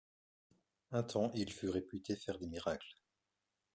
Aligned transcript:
Un 0.91 1.03
temps 1.03 1.31
il 1.35 1.51
fut 1.53 1.69
réputé 1.69 2.15
faire 2.15 2.39
des 2.39 2.47
miracles. 2.47 2.95